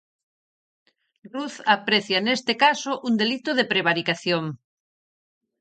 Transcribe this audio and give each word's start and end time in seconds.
Ruz 1.33 1.53
aprecia 1.75 2.19
neste 2.27 2.53
caso 2.65 2.91
un 3.07 3.13
delito 3.21 3.51
de 3.55 3.69
prevaricación. 3.71 4.43